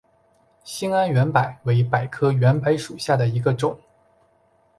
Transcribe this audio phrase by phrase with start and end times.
[0.63, 3.79] 兴安圆柏为柏科圆柏属下的一个种。